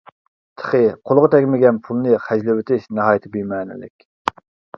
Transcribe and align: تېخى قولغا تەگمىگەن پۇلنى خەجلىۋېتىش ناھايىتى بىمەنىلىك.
تېخى 0.61 0.79
قولغا 1.09 1.29
تەگمىگەن 1.35 1.77
پۇلنى 1.89 2.15
خەجلىۋېتىش 2.25 2.89
ناھايىتى 3.01 3.33
بىمەنىلىك. 3.37 4.09